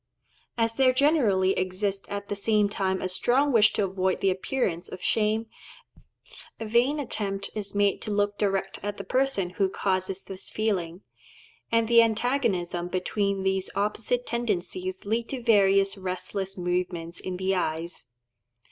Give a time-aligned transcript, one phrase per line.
[0.57, 4.89] As there generally exists at the same time a strong wish to avoid the appearance
[4.89, 5.45] of shame,
[6.59, 11.03] a vain attempt is made to look direct at the person who causes this feeling;
[11.71, 18.07] and the antagonism between these opposite tendencies leads to various restless movements in the eyes.